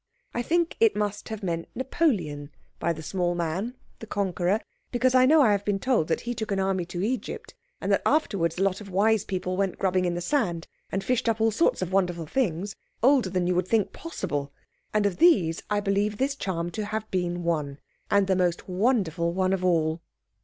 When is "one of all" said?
19.33-20.01